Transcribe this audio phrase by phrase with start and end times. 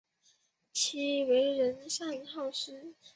[0.73, 2.95] 其为人乐善好施。